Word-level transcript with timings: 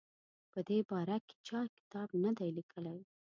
په 0.51 0.59
دې 0.69 0.79
باره 0.89 1.17
کې 1.27 1.35
چا 1.47 1.61
کتاب 1.77 2.09
نه 2.23 2.31
دی 2.37 2.49
لیکلی. 2.57 2.99